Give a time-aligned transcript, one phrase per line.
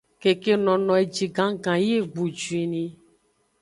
[0.21, 2.85] Keke nono eji gannggan yi egbu juinni.